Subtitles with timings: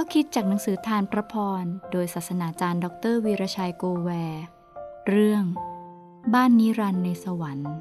[0.00, 4.44] ข้อคิดจากหนังสือทานพระพร โดยศาสนาจารย์ ดรวีรชัยโกแวร์
[5.08, 5.44] เรื่อง
[6.34, 7.72] บ้านนิรันดร์ในสวรรค์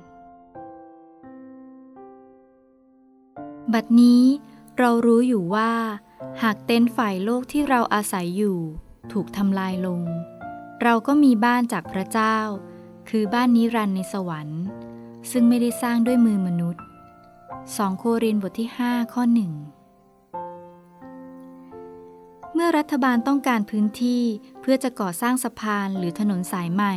[3.74, 4.24] บัดนี้
[4.78, 5.72] เรารู้อยู่ว่า
[6.42, 8.58] หากเต็นท์ฝ่ายโลกที่เราอาศัยอยู่
[9.12, 10.02] ถูกทำลายลง
[10.84, 12.38] เราก็มีบ้านจากพระเจ้า
[13.10, 14.64] คือบ้านนิรันดร์ในสวรรค์
[15.32, 16.84] ซึ่งไม่ได้สร้างด้วยมือมนุษย์
[17.42, 19.54] 2 โครินธ์บทที่ 5 ข้อหนึ่ง
[22.60, 24.24] เมื่อรัฐบาลต้องการพื้นที่
[24.62, 26.96] เพื่อจะก่อสร้างสะพานหรือถนนสายใหม่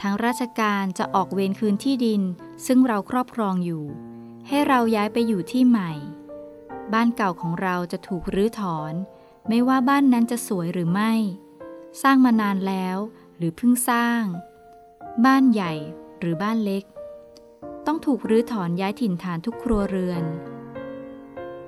[0.00, 2.22] ทางราชการจะออกเวรคืนที่ดิน
[2.66, 3.84] ซึ่งเราครอบครองอยู่
[4.48, 5.92] ให้เราย้ายไปอยู่ที่ใหม่
[6.92, 8.92] บ้านเก่าของเราจะถูกรื้อถอน
[9.48, 11.12] ไม่ว่าบ้านนั้นจะสวยหรือไม่
[12.02, 12.98] สร้างมานานแล้ว
[13.36, 14.22] หรือเพิ่งสร้าง
[15.24, 15.72] บ้านใหญ่
[16.18, 16.84] หรือบ้านเล็ก
[17.86, 20.24] ต้องถูกรื้อถอนย้ายถิ่นฐานทุกครัวเรือน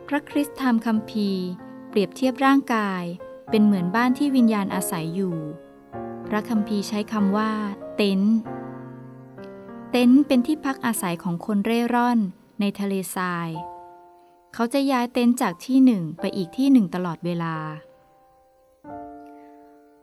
[0.06, 1.46] พระคริสต์ธรรมคัมภีร์
[1.90, 3.02] เปรียบเทียบร่างกาย
[3.50, 5.36] เป็นเหมือนบ้านที่วิญญาณอาศัยอยู่
[6.26, 7.52] พระคัมภีร์ใช้คำว่า
[7.96, 8.36] เต็นท์
[9.90, 12.18] เต็นท์เป็นที่พักอาศัยของคนเร่ร่อน
[12.60, 13.48] ในทะเลทราย
[14.54, 17.56] เขาจะย้ายเต็นท์จากที่หนึ่งไปอีกที่หนึ่งตลอดเวลา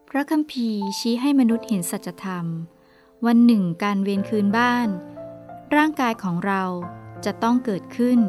[0.10, 2.46] พระคัมภีร์ชี้ให้มนุษย์เห็นสัจธรรม
[3.26, 4.88] วันหนึ่งการเวียนคืนบ้าน
[5.76, 6.64] ร่างกายของเรา
[7.26, 8.20] จะต้องเกิดขึ้น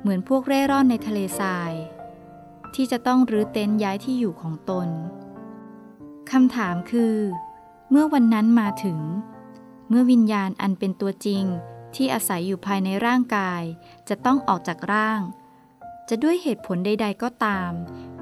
[0.00, 1.72] เหมือนพวกเร่ร่อนในทะเลทราย
[2.74, 4.88] ที่จะต้องรื้อเต็นท์ย้ายที่อยู่ของตน
[6.30, 7.16] คำถามคือ
[7.90, 9.00] เมื่อวันนั้นมาถึง
[9.88, 11.44] เมื่อวิญญาณอันเป็นตัวจริง
[11.94, 13.62] ที่อาศัยอยู่ภายในร่างกาย
[14.08, 15.20] จะต้องออกจากร่าง
[16.08, 17.70] จะด้วยเหตุผลใด ๆ ก็ตาม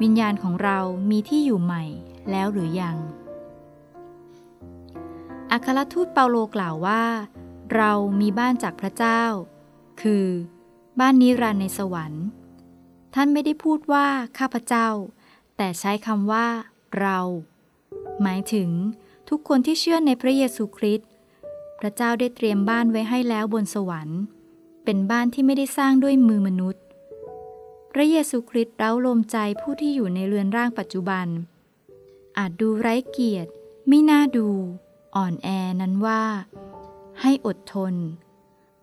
[0.02, 0.78] วิญญาณของเรา
[1.10, 1.84] มีที่อยู่ใหม่
[2.30, 2.96] แล้วหรือยัง
[5.52, 7.04] อัครทูตเปาโลกล่าวว่า
[7.74, 9.22] เรามีบ้านจากพระเจ้า
[10.02, 10.26] คือ
[11.00, 12.26] บ้านนิรันดร์ในสวรรค์
[13.14, 14.06] ท่านไม่ได้พูดว่า
[14.38, 14.88] ข้าพเจ้า
[15.56, 16.46] แต่ใช้คำว่า
[17.00, 17.18] เรา
[18.22, 18.70] หมายถึง
[19.28, 21.08] ทุกคนที่เชื่อในพระเยซูคริสต์
[21.78, 24.20] พระเจ้าได้เตรียมบ้านไว้ให้แล้วบนสวรรค์
[24.84, 26.82] เป็นบ้านที่ไม่ได้สร้างด้วยมือมนุษย์
[27.92, 31.26] พระเยซูคริสต์เร้าลมใจผู้ที่อยู่ในเรือนร่างปัจจุบัน
[32.38, 33.50] อาจดูไร้เกียรติ
[33.88, 34.48] ไม่น่าดู
[35.16, 35.48] อ่อนแอ
[35.80, 36.22] นั้นว่า
[37.20, 37.94] ให้อดทน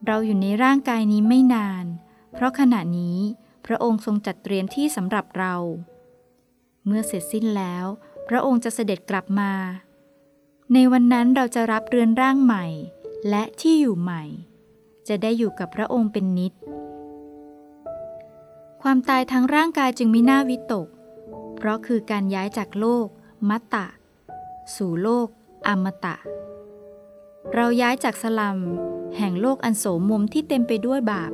[0.06, 1.85] เราอยู่ในร่างกายนี้ไม่นาน
[2.34, 3.18] เพราะขณะนี้
[3.72, 5.56] ระองค์ทรงจัดเตรียมที่สำหรับเรา
[6.85, 7.85] เมื่อเสร็จสิ้นแล้ว
[8.28, 9.52] พระองค์จะเสด็จกลับมา
[10.74, 12.66] ในวันนั้นเราจะรับเรือนร่างใหม่
[13.30, 14.24] และที่อยู่ใหม่
[15.07, 16.53] จะได้อยู่กับพระองค์เป็นนิจ
[18.81, 20.88] ความตายทางร่างกายจึงไม่น่าวิตก
[21.57, 23.07] เพราะคือการย้ายจากโลก
[23.50, 23.88] มัตตะ
[24.75, 25.28] สู่โลก
[25.68, 26.16] อมตะ
[27.53, 28.57] เราย้ายจากสลัม
[29.18, 31.31] แห่งโลกอันโสมมที่เต็มไปด้วยบาป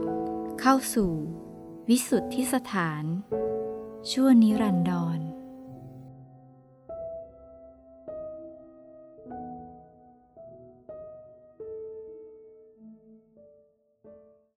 [0.62, 1.12] เข้าสู่
[1.90, 3.04] วิสุทธิสถาน
[4.12, 5.20] ชั่วนิรันดร